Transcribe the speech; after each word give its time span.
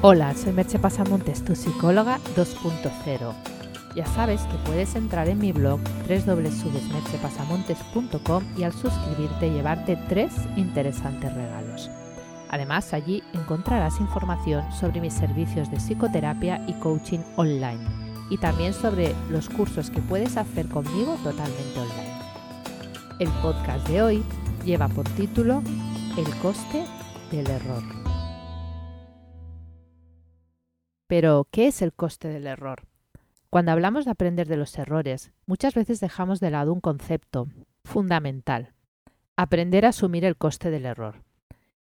Hola, 0.00 0.32
soy 0.36 0.52
Merche 0.52 0.78
Pasamontes, 0.78 1.44
tu 1.44 1.56
psicóloga 1.56 2.20
2.0. 2.36 3.34
Ya 3.96 4.06
sabes 4.06 4.42
que 4.42 4.56
puedes 4.58 4.94
entrar 4.94 5.26
en 5.26 5.40
mi 5.40 5.50
blog 5.50 5.80
www.merchepasamontes.com 6.08 8.44
y 8.56 8.62
al 8.62 8.72
suscribirte 8.72 9.50
llevarte 9.50 9.98
tres 10.08 10.32
interesantes 10.54 11.34
regalos. 11.34 11.90
Además, 12.48 12.94
allí 12.94 13.24
encontrarás 13.34 13.98
información 13.98 14.72
sobre 14.72 15.00
mis 15.00 15.14
servicios 15.14 15.68
de 15.68 15.78
psicoterapia 15.78 16.64
y 16.68 16.74
coaching 16.74 17.24
online 17.34 17.84
y 18.30 18.38
también 18.38 18.74
sobre 18.74 19.16
los 19.30 19.48
cursos 19.48 19.90
que 19.90 20.00
puedes 20.00 20.36
hacer 20.36 20.68
conmigo 20.68 21.16
totalmente 21.24 21.76
online. 21.76 22.20
El 23.18 23.30
podcast 23.42 23.88
de 23.88 24.00
hoy 24.00 24.22
lleva 24.64 24.86
por 24.86 25.08
título 25.08 25.60
El 26.16 26.32
coste 26.36 26.84
del 27.32 27.50
error. 27.50 27.82
Pero, 31.08 31.48
¿qué 31.50 31.68
es 31.68 31.80
el 31.80 31.94
coste 31.94 32.28
del 32.28 32.46
error? 32.46 32.82
Cuando 33.48 33.72
hablamos 33.72 34.04
de 34.04 34.10
aprender 34.10 34.46
de 34.46 34.58
los 34.58 34.76
errores, 34.78 35.32
muchas 35.46 35.74
veces 35.74 36.00
dejamos 36.00 36.38
de 36.38 36.50
lado 36.50 36.70
un 36.70 36.82
concepto 36.82 37.48
fundamental, 37.82 38.74
aprender 39.34 39.86
a 39.86 39.88
asumir 39.88 40.26
el 40.26 40.36
coste 40.36 40.70
del 40.70 40.84
error. 40.84 41.22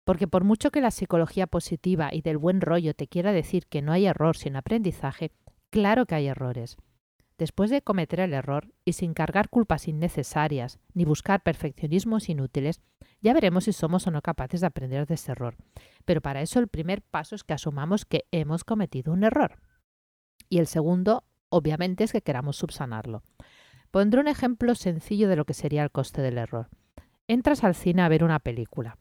Porque 0.04 0.28
por 0.28 0.44
mucho 0.44 0.70
que 0.70 0.82
la 0.82 0.90
psicología 0.90 1.46
positiva 1.46 2.10
y 2.12 2.20
del 2.20 2.36
buen 2.36 2.60
rollo 2.60 2.92
te 2.92 3.08
quiera 3.08 3.32
decir 3.32 3.66
que 3.66 3.80
no 3.80 3.92
hay 3.92 4.04
error 4.04 4.36
sin 4.36 4.56
aprendizaje, 4.56 5.32
claro 5.70 6.04
que 6.04 6.16
hay 6.16 6.26
errores. 6.26 6.76
Después 7.38 7.70
de 7.70 7.80
cometer 7.80 8.20
el 8.20 8.34
error 8.34 8.74
y 8.84 8.92
sin 8.92 9.14
cargar 9.14 9.48
culpas 9.48 9.88
innecesarias 9.88 10.78
ni 10.92 11.06
buscar 11.06 11.42
perfeccionismos 11.42 12.28
inútiles, 12.28 12.82
ya 13.24 13.32
veremos 13.32 13.64
si 13.64 13.72
somos 13.72 14.06
o 14.06 14.10
no 14.10 14.20
capaces 14.20 14.60
de 14.60 14.66
aprender 14.66 15.06
de 15.06 15.14
ese 15.14 15.32
error. 15.32 15.56
Pero 16.04 16.20
para 16.20 16.42
eso 16.42 16.58
el 16.60 16.68
primer 16.68 17.00
paso 17.00 17.34
es 17.34 17.42
que 17.42 17.54
asumamos 17.54 18.04
que 18.04 18.26
hemos 18.32 18.64
cometido 18.64 19.14
un 19.14 19.24
error. 19.24 19.62
Y 20.50 20.58
el 20.58 20.66
segundo, 20.66 21.24
obviamente, 21.48 22.04
es 22.04 22.12
que 22.12 22.20
queramos 22.20 22.58
subsanarlo. 22.58 23.22
Pondré 23.90 24.20
un 24.20 24.28
ejemplo 24.28 24.74
sencillo 24.74 25.26
de 25.30 25.36
lo 25.36 25.46
que 25.46 25.54
sería 25.54 25.82
el 25.82 25.90
coste 25.90 26.20
del 26.20 26.36
error. 26.36 26.68
Entras 27.26 27.64
al 27.64 27.74
cine 27.74 28.02
a 28.02 28.08
ver 28.08 28.24
una 28.24 28.40
película. 28.40 28.98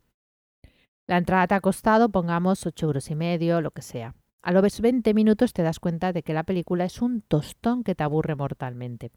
La 1.05 1.17
entrada 1.17 1.45
te 1.47 1.55
ha 1.55 1.61
costado, 1.61 2.07
pongamos, 2.07 2.65
8 2.65 2.85
euros 2.85 3.11
y 3.11 3.15
medio, 3.15 3.59
lo 3.59 3.71
que 3.71 3.81
sea. 3.81 4.15
A 4.41 4.53
los 4.53 4.79
20 4.79 5.13
minutos 5.13 5.51
te 5.51 5.63
das 5.63 5.81
cuenta 5.81 6.13
de 6.13 6.23
que 6.23 6.33
la 6.33 6.43
película 6.43 6.85
es 6.85 7.01
un 7.01 7.23
tostón 7.23 7.83
que 7.83 7.93
te 7.93 8.05
aburre 8.05 8.35
mortalmente. 8.35 9.11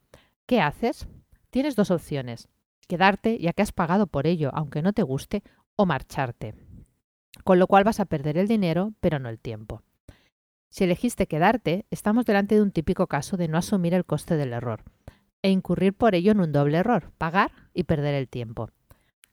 ¿Qué 0.47 0.61
haces? 0.61 1.07
Tienes 1.51 1.77
dos 1.77 1.93
opciones 1.93 2.49
quedarte 2.87 3.39
ya 3.39 3.53
que 3.53 3.63
has 3.63 3.73
pagado 3.73 4.07
por 4.07 4.27
ello, 4.27 4.51
aunque 4.55 4.83
no 4.83 4.93
te 4.93 5.03
guste, 5.03 5.43
o 5.77 5.87
marcharte. 5.87 6.55
Con 7.45 7.59
lo 7.59 7.67
cual 7.67 7.85
vas 7.85 8.01
a 8.01 8.07
perder 8.07 8.39
el 8.39 8.49
dinero, 8.49 8.95
pero 9.01 9.19
no 9.19 9.29
el 9.29 9.39
tiempo. 9.39 9.83
Si 10.71 10.85
elegiste 10.85 11.27
quedarte, 11.27 11.87
estamos 11.91 12.25
delante 12.25 12.55
de 12.55 12.63
un 12.63 12.71
típico 12.71 13.07
caso 13.07 13.37
de 13.37 13.49
no 13.49 13.59
asumir 13.59 13.95
el 13.95 14.05
coste 14.05 14.37
del 14.37 14.53
error 14.53 14.83
e 15.43 15.51
incurrir 15.51 15.95
por 15.95 16.15
ello 16.15 16.33
en 16.33 16.41
un 16.41 16.51
doble 16.51 16.79
error, 16.79 17.13
pagar 17.19 17.53
y 17.73 17.85
perder 17.85 18.15
el 18.15 18.29
tiempo. 18.29 18.71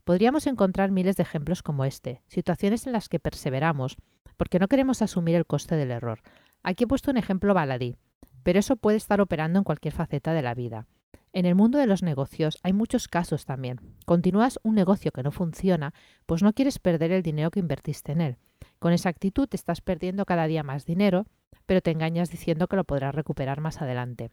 Podríamos 0.04 0.46
encontrar 0.46 0.92
miles 0.92 1.16
de 1.16 1.24
ejemplos 1.24 1.64
como 1.64 1.86
este, 1.86 2.22
situaciones 2.28 2.86
en 2.86 2.94
las 2.94 3.10
que 3.10 3.20
perseveramos 3.20 3.98
porque 4.38 4.60
no 4.60 4.68
queremos 4.68 5.02
asumir 5.02 5.36
el 5.36 5.46
coste 5.46 5.76
del 5.76 5.92
error. 5.92 6.22
Aquí 6.62 6.84
he 6.84 6.88
puesto 6.88 7.10
un 7.10 7.18
ejemplo 7.18 7.54
baladí, 7.54 7.96
pero 8.44 8.60
eso 8.60 8.76
puede 8.76 8.98
estar 8.98 9.22
operando 9.22 9.60
en 9.60 9.64
cualquier 9.64 9.94
faceta 9.94 10.34
de 10.34 10.42
la 10.42 10.54
vida. 10.54 10.88
En 11.34 11.48
el 11.48 11.56
mundo 11.56 11.80
de 11.80 11.88
los 11.88 12.04
negocios 12.04 12.60
hay 12.62 12.74
muchos 12.74 13.08
casos 13.08 13.46
también. 13.46 13.80
Continúas 14.06 14.60
un 14.62 14.76
negocio 14.76 15.12
que 15.12 15.24
no 15.24 15.32
funciona, 15.32 15.96
pues 16.28 16.44
no 16.44 16.54
quieres 16.54 16.78
perder 16.78 17.12
el 17.12 17.24
dinero 17.24 17.50
que 17.50 17.60
invertiste 17.60 18.12
en 18.12 18.22
él. 18.22 18.38
Con 18.78 18.94
esa 18.94 19.10
actitud 19.10 19.48
te 19.48 19.58
estás 19.58 19.82
perdiendo 19.82 20.26
cada 20.26 20.46
día 20.46 20.62
más 20.62 20.86
dinero, 20.86 21.26
pero 21.66 21.82
te 21.82 21.90
engañas 21.90 22.30
diciendo 22.30 22.68
que 22.68 22.76
lo 22.76 22.84
podrás 22.84 23.16
recuperar 23.16 23.62
más 23.62 23.82
adelante. 23.82 24.30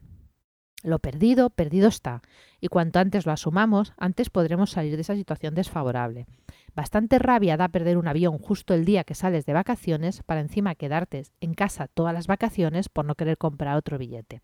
Lo 0.83 0.99
perdido, 0.99 1.49
perdido 1.49 1.89
está, 1.89 2.21
y 2.61 2.69
cuanto 2.69 2.99
antes 2.99 3.25
lo 3.25 3.33
asumamos, 3.33 3.95
antes 3.97 4.29
podremos 4.29 4.71
salir 4.71 4.97
de 4.97 5.03
esa 5.03 5.15
situación 5.15 5.55
desfavorable. 5.55 6.27
Bastante 6.75 7.19
rabia 7.19 7.57
da 7.57 7.69
perder 7.69 7.97
un 7.97 8.09
avión 8.09 8.39
justo 8.39 8.75
el 8.75 8.85
día 8.85 9.05
que 9.05 9.15
sales 9.15 9.47
de 9.47 9.55
vacaciones 9.55 10.23
para 10.23 10.41
encima 10.41 10.75
quedarte 10.75 11.23
en 11.41 11.55
casa 11.55 11.89
todas 11.89 12.13
las 12.13 12.27
vacaciones 12.27 12.91
por 12.91 13.07
no 13.07 13.15
querer 13.15 13.39
comprar 13.39 13.77
otro 13.77 13.97
billete. 13.97 14.43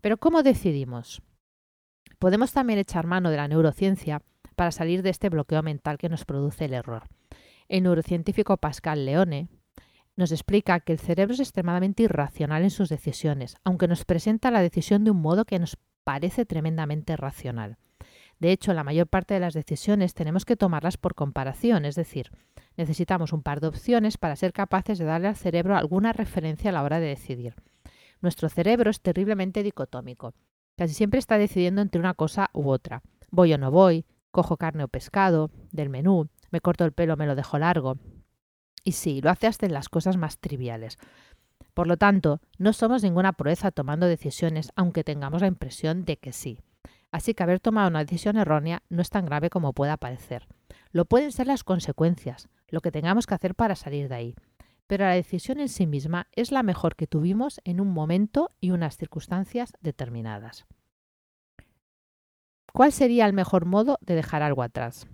Pero 0.00 0.18
¿cómo 0.18 0.42
decidimos? 0.42 1.22
Podemos 2.18 2.52
también 2.52 2.78
echar 2.78 3.06
mano 3.06 3.30
de 3.30 3.36
la 3.36 3.48
neurociencia 3.48 4.22
para 4.56 4.70
salir 4.70 5.02
de 5.02 5.10
este 5.10 5.28
bloqueo 5.28 5.62
mental 5.62 5.98
que 5.98 6.08
nos 6.08 6.24
produce 6.24 6.66
el 6.66 6.74
error. 6.74 7.04
El 7.68 7.82
neurocientífico 7.84 8.56
Pascal 8.56 9.04
Leone 9.04 9.48
nos 10.16 10.30
explica 10.30 10.80
que 10.80 10.92
el 10.92 10.98
cerebro 10.98 11.34
es 11.34 11.40
extremadamente 11.40 12.04
irracional 12.04 12.62
en 12.62 12.70
sus 12.70 12.88
decisiones, 12.88 13.56
aunque 13.64 13.88
nos 13.88 14.04
presenta 14.04 14.50
la 14.50 14.62
decisión 14.62 15.04
de 15.04 15.10
un 15.10 15.20
modo 15.20 15.44
que 15.44 15.58
nos 15.58 15.76
parece 16.04 16.44
tremendamente 16.44 17.16
racional. 17.16 17.78
De 18.38 18.52
hecho, 18.52 18.74
la 18.74 18.84
mayor 18.84 19.06
parte 19.06 19.34
de 19.34 19.40
las 19.40 19.54
decisiones 19.54 20.14
tenemos 20.14 20.44
que 20.44 20.56
tomarlas 20.56 20.96
por 20.96 21.14
comparación, 21.14 21.84
es 21.84 21.94
decir, 21.94 22.30
necesitamos 22.76 23.32
un 23.32 23.42
par 23.42 23.60
de 23.60 23.68
opciones 23.68 24.18
para 24.18 24.36
ser 24.36 24.52
capaces 24.52 24.98
de 24.98 25.04
darle 25.04 25.28
al 25.28 25.36
cerebro 25.36 25.76
alguna 25.76 26.12
referencia 26.12 26.70
a 26.70 26.72
la 26.72 26.82
hora 26.82 27.00
de 27.00 27.06
decidir. 27.06 27.54
Nuestro 28.20 28.48
cerebro 28.48 28.90
es 28.90 29.00
terriblemente 29.00 29.62
dicotómico. 29.62 30.34
Casi 30.76 30.94
siempre 30.94 31.18
está 31.18 31.38
decidiendo 31.38 31.82
entre 31.82 32.00
una 32.00 32.14
cosa 32.14 32.50
u 32.52 32.68
otra. 32.68 33.02
Voy 33.30 33.52
o 33.52 33.58
no 33.58 33.70
voy, 33.70 34.06
cojo 34.30 34.56
carne 34.56 34.84
o 34.84 34.88
pescado, 34.88 35.50
del 35.70 35.88
menú, 35.88 36.28
me 36.50 36.60
corto 36.60 36.84
el 36.84 36.92
pelo 36.92 37.14
o 37.14 37.16
me 37.16 37.26
lo 37.26 37.36
dejo 37.36 37.58
largo. 37.58 37.96
Y 38.82 38.92
sí, 38.92 39.20
lo 39.20 39.30
hace 39.30 39.46
hasta 39.46 39.66
en 39.66 39.72
las 39.72 39.88
cosas 39.88 40.16
más 40.16 40.38
triviales. 40.38 40.98
Por 41.74 41.86
lo 41.86 41.96
tanto, 41.96 42.40
no 42.58 42.72
somos 42.72 43.02
ninguna 43.02 43.32
proeza 43.32 43.70
tomando 43.70 44.06
decisiones, 44.06 44.70
aunque 44.76 45.04
tengamos 45.04 45.40
la 45.40 45.48
impresión 45.48 46.04
de 46.04 46.16
que 46.16 46.32
sí. 46.32 46.60
Así 47.10 47.34
que 47.34 47.42
haber 47.44 47.60
tomado 47.60 47.88
una 47.88 48.04
decisión 48.04 48.36
errónea 48.36 48.82
no 48.88 49.00
es 49.00 49.10
tan 49.10 49.24
grave 49.24 49.50
como 49.50 49.72
pueda 49.72 49.96
parecer. 49.96 50.46
Lo 50.90 51.04
pueden 51.04 51.32
ser 51.32 51.46
las 51.46 51.64
consecuencias, 51.64 52.48
lo 52.68 52.80
que 52.80 52.92
tengamos 52.92 53.26
que 53.26 53.34
hacer 53.34 53.54
para 53.54 53.76
salir 53.76 54.08
de 54.08 54.14
ahí 54.14 54.34
pero 54.86 55.04
la 55.04 55.12
decisión 55.12 55.60
en 55.60 55.68
sí 55.68 55.86
misma 55.86 56.28
es 56.32 56.52
la 56.52 56.62
mejor 56.62 56.96
que 56.96 57.06
tuvimos 57.06 57.60
en 57.64 57.80
un 57.80 57.88
momento 57.88 58.50
y 58.60 58.70
unas 58.70 58.96
circunstancias 58.96 59.72
determinadas. 59.80 60.66
¿Cuál 62.72 62.92
sería 62.92 63.26
el 63.26 63.32
mejor 63.32 63.66
modo 63.66 63.98
de 64.00 64.14
dejar 64.14 64.42
algo 64.42 64.62
atrás? 64.62 65.06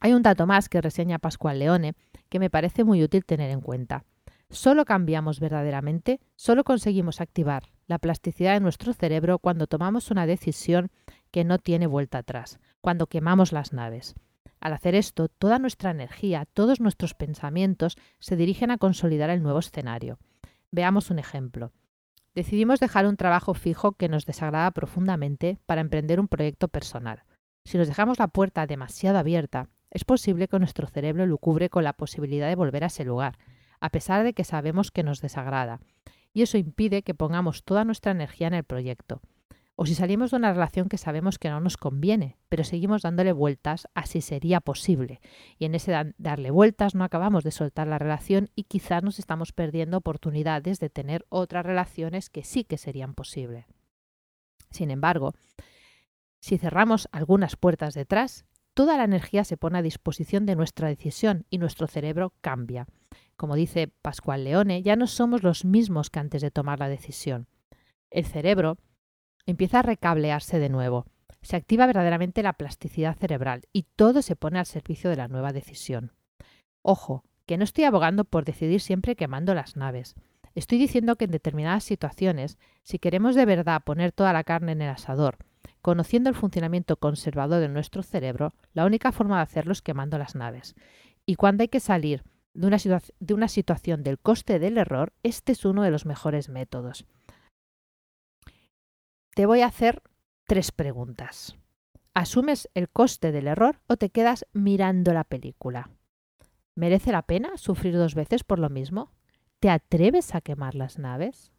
Hay 0.00 0.12
un 0.12 0.22
dato 0.22 0.46
más 0.46 0.68
que 0.68 0.82
reseña 0.82 1.18
Pascual 1.18 1.58
Leone 1.58 1.94
que 2.28 2.38
me 2.38 2.50
parece 2.50 2.84
muy 2.84 3.02
útil 3.02 3.24
tener 3.24 3.50
en 3.50 3.62
cuenta. 3.62 4.04
Solo 4.50 4.84
cambiamos 4.84 5.40
verdaderamente, 5.40 6.20
solo 6.36 6.62
conseguimos 6.62 7.20
activar 7.20 7.70
la 7.86 7.98
plasticidad 7.98 8.52
de 8.52 8.60
nuestro 8.60 8.92
cerebro 8.92 9.38
cuando 9.38 9.66
tomamos 9.66 10.10
una 10.10 10.26
decisión 10.26 10.90
que 11.30 11.44
no 11.44 11.58
tiene 11.58 11.86
vuelta 11.86 12.18
atrás, 12.18 12.60
cuando 12.80 13.06
quemamos 13.06 13.52
las 13.52 13.72
naves. 13.72 14.14
Al 14.60 14.72
hacer 14.72 14.94
esto, 14.94 15.28
toda 15.28 15.58
nuestra 15.58 15.90
energía, 15.90 16.46
todos 16.52 16.80
nuestros 16.80 17.14
pensamientos 17.14 17.96
se 18.18 18.36
dirigen 18.36 18.70
a 18.70 18.78
consolidar 18.78 19.30
el 19.30 19.42
nuevo 19.42 19.58
escenario. 19.58 20.18
Veamos 20.70 21.10
un 21.10 21.18
ejemplo. 21.18 21.72
Decidimos 22.34 22.80
dejar 22.80 23.06
un 23.06 23.16
trabajo 23.16 23.54
fijo 23.54 23.92
que 23.92 24.08
nos 24.08 24.26
desagrada 24.26 24.70
profundamente 24.72 25.58
para 25.66 25.80
emprender 25.80 26.18
un 26.18 26.28
proyecto 26.28 26.68
personal. 26.68 27.22
Si 27.64 27.78
nos 27.78 27.88
dejamos 27.88 28.18
la 28.18 28.28
puerta 28.28 28.66
demasiado 28.66 29.18
abierta, 29.18 29.68
es 29.90 30.04
posible 30.04 30.48
que 30.48 30.58
nuestro 30.58 30.88
cerebro 30.88 31.26
lucubre 31.26 31.70
con 31.70 31.84
la 31.84 31.92
posibilidad 31.92 32.48
de 32.48 32.56
volver 32.56 32.82
a 32.82 32.88
ese 32.88 33.04
lugar, 33.04 33.38
a 33.80 33.90
pesar 33.90 34.24
de 34.24 34.32
que 34.32 34.44
sabemos 34.44 34.90
que 34.90 35.04
nos 35.04 35.20
desagrada, 35.20 35.80
y 36.32 36.42
eso 36.42 36.58
impide 36.58 37.02
que 37.02 37.14
pongamos 37.14 37.62
toda 37.62 37.84
nuestra 37.84 38.10
energía 38.10 38.48
en 38.48 38.54
el 38.54 38.64
proyecto. 38.64 39.20
O 39.76 39.86
si 39.86 39.94
salimos 39.96 40.30
de 40.30 40.36
una 40.36 40.52
relación 40.52 40.88
que 40.88 40.98
sabemos 40.98 41.38
que 41.38 41.50
no 41.50 41.58
nos 41.58 41.76
conviene, 41.76 42.36
pero 42.48 42.62
seguimos 42.62 43.02
dándole 43.02 43.32
vueltas, 43.32 43.88
así 43.94 44.20
sería 44.20 44.60
posible. 44.60 45.20
Y 45.58 45.64
en 45.64 45.74
ese 45.74 45.92
darle 46.16 46.50
vueltas 46.52 46.94
no 46.94 47.02
acabamos 47.02 47.42
de 47.42 47.50
soltar 47.50 47.88
la 47.88 47.98
relación 47.98 48.50
y 48.54 48.64
quizás 48.64 49.02
nos 49.02 49.18
estamos 49.18 49.52
perdiendo 49.52 49.96
oportunidades 49.96 50.78
de 50.78 50.90
tener 50.90 51.26
otras 51.28 51.66
relaciones 51.66 52.30
que 52.30 52.44
sí 52.44 52.62
que 52.62 52.78
serían 52.78 53.14
posibles. 53.14 53.66
Sin 54.70 54.92
embargo, 54.92 55.34
si 56.38 56.56
cerramos 56.56 57.08
algunas 57.10 57.56
puertas 57.56 57.94
detrás, 57.94 58.44
toda 58.74 58.96
la 58.96 59.04
energía 59.04 59.42
se 59.42 59.56
pone 59.56 59.78
a 59.78 59.82
disposición 59.82 60.46
de 60.46 60.54
nuestra 60.54 60.88
decisión 60.88 61.46
y 61.50 61.58
nuestro 61.58 61.88
cerebro 61.88 62.32
cambia. 62.40 62.86
Como 63.36 63.56
dice 63.56 63.88
Pascual 64.02 64.44
Leone, 64.44 64.82
ya 64.82 64.94
no 64.94 65.08
somos 65.08 65.42
los 65.42 65.64
mismos 65.64 66.10
que 66.10 66.20
antes 66.20 66.42
de 66.42 66.52
tomar 66.52 66.78
la 66.78 66.88
decisión. 66.88 67.48
El 68.10 68.24
cerebro 68.24 68.78
empieza 69.46 69.80
a 69.80 69.82
recablearse 69.82 70.58
de 70.58 70.68
nuevo. 70.68 71.06
Se 71.42 71.56
activa 71.56 71.86
verdaderamente 71.86 72.42
la 72.42 72.54
plasticidad 72.54 73.16
cerebral 73.16 73.62
y 73.72 73.84
todo 73.96 74.22
se 74.22 74.36
pone 74.36 74.58
al 74.58 74.66
servicio 74.66 75.10
de 75.10 75.16
la 75.16 75.28
nueva 75.28 75.52
decisión. 75.52 76.12
Ojo, 76.82 77.24
que 77.46 77.58
no 77.58 77.64
estoy 77.64 77.84
abogando 77.84 78.24
por 78.24 78.44
decidir 78.44 78.80
siempre 78.80 79.16
quemando 79.16 79.54
las 79.54 79.76
naves. 79.76 80.14
Estoy 80.54 80.78
diciendo 80.78 81.16
que 81.16 81.24
en 81.24 81.32
determinadas 81.32 81.84
situaciones, 81.84 82.58
si 82.82 82.98
queremos 82.98 83.34
de 83.34 83.44
verdad 83.44 83.82
poner 83.84 84.12
toda 84.12 84.32
la 84.32 84.44
carne 84.44 84.72
en 84.72 84.82
el 84.82 84.90
asador, 84.90 85.38
conociendo 85.82 86.30
el 86.30 86.36
funcionamiento 86.36 86.96
conservador 86.96 87.60
de 87.60 87.68
nuestro 87.68 88.02
cerebro, 88.02 88.54
la 88.72 88.86
única 88.86 89.12
forma 89.12 89.36
de 89.36 89.42
hacerlo 89.42 89.72
es 89.72 89.82
quemando 89.82 90.16
las 90.16 90.34
naves. 90.34 90.74
Y 91.26 91.34
cuando 91.34 91.62
hay 91.62 91.68
que 91.68 91.80
salir 91.80 92.22
de 92.54 92.66
una, 93.34 93.48
situación 93.48 94.02
del 94.02 94.18
coste 94.18 94.58
del 94.58 94.78
error, 94.78 95.12
este 95.22 95.52
es 95.52 95.64
uno 95.64 95.82
de 95.82 95.90
los 95.90 96.06
mejores 96.06 96.48
métodos. 96.48 97.04
Te 99.34 99.46
voy 99.46 99.62
a 99.62 99.66
hacer 99.66 100.02
tres 100.46 100.70
preguntas. 100.70 101.56
¿Asumes 102.14 102.68
el 102.74 102.88
coste 102.88 103.32
del 103.32 103.48
error 103.48 103.80
o 103.88 103.96
te 103.96 104.10
quedas 104.10 104.46
mirando 104.52 105.12
la 105.12 105.24
película? 105.24 105.90
¿Merece 106.76 107.10
la 107.10 107.22
pena 107.22 107.56
sufrir 107.56 107.96
dos 107.96 108.14
veces 108.14 108.44
por 108.44 108.60
lo 108.60 108.70
mismo? 108.70 109.10
¿Te 109.58 109.70
atreves 109.70 110.36
a 110.36 110.40
quemar 110.40 110.76
las 110.76 111.00
naves? 111.00 111.50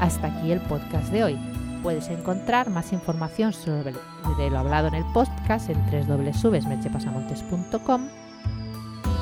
Hasta 0.00 0.26
aquí 0.26 0.50
el 0.50 0.60
podcast 0.62 1.12
de 1.12 1.22
hoy. 1.22 1.38
Puedes 1.84 2.08
encontrar 2.08 2.68
más 2.70 2.92
información 2.92 3.52
sobre 3.52 3.92
lo 3.92 4.58
hablado 4.58 4.88
en 4.88 4.94
el 4.94 5.04
podcast 5.12 5.70
en 5.70 5.78
www.merchepasamontes.com 5.86 8.08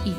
y 0.07 0.15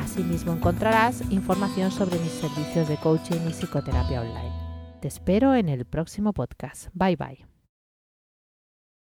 asimismo 0.00 0.54
encontrarás 0.54 1.22
información 1.30 1.92
sobre 1.92 2.18
mis 2.18 2.32
servicios 2.32 2.88
de 2.88 2.96
coaching 2.96 3.46
y 3.48 3.52
psicoterapia 3.52 4.22
online. 4.22 4.69
Te 5.00 5.08
espero 5.08 5.54
en 5.54 5.70
el 5.70 5.86
próximo 5.86 6.34
podcast. 6.34 6.88
Bye 6.92 7.16
bye. 7.16 7.49